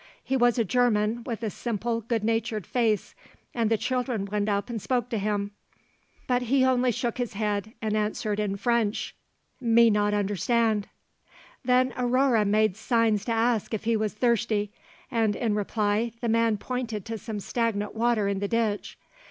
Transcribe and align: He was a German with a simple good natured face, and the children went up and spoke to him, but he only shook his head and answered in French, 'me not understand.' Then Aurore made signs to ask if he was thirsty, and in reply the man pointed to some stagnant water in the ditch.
He 0.23 0.35
was 0.35 0.57
a 0.57 0.63
German 0.65 1.23
with 1.25 1.43
a 1.43 1.51
simple 1.51 2.01
good 2.01 2.23
natured 2.23 2.65
face, 2.65 3.13
and 3.53 3.69
the 3.69 3.77
children 3.77 4.25
went 4.25 4.49
up 4.49 4.67
and 4.67 4.81
spoke 4.81 5.09
to 5.09 5.19
him, 5.19 5.51
but 6.25 6.41
he 6.41 6.65
only 6.65 6.91
shook 6.91 7.19
his 7.19 7.33
head 7.33 7.73
and 7.83 7.95
answered 7.95 8.39
in 8.39 8.57
French, 8.57 9.15
'me 9.61 9.91
not 9.91 10.15
understand.' 10.15 10.87
Then 11.63 11.93
Aurore 11.95 12.45
made 12.45 12.75
signs 12.75 13.25
to 13.25 13.31
ask 13.31 13.75
if 13.75 13.83
he 13.83 13.95
was 13.95 14.15
thirsty, 14.15 14.71
and 15.11 15.35
in 15.35 15.53
reply 15.53 16.13
the 16.19 16.29
man 16.29 16.57
pointed 16.57 17.05
to 17.05 17.19
some 17.19 17.39
stagnant 17.39 17.93
water 17.93 18.27
in 18.27 18.39
the 18.39 18.47
ditch. 18.47 18.97